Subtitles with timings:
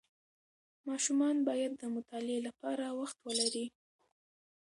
[0.87, 3.65] ماشومان باید د مطالعې لپاره وخت ولري.